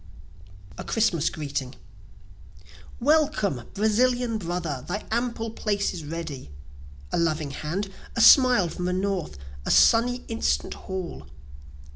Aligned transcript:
A 0.79 0.83
Christmas 0.83 1.29
Greeting 1.29 1.75
Welcome, 2.99 3.67
Brazilian 3.75 4.39
brother 4.39 4.83
thy 4.87 5.03
ample 5.11 5.51
place 5.51 5.93
is 5.93 6.03
ready; 6.03 6.49
A 7.11 7.19
loving 7.19 7.51
hand 7.51 7.91
a 8.15 8.21
smile 8.21 8.67
from 8.67 8.85
the 8.85 8.93
north 8.93 9.37
a 9.63 9.69
sunny 9.69 10.25
instant 10.27 10.73
hall! 10.73 11.27